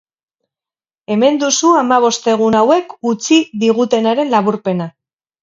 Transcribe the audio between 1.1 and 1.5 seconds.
Hemen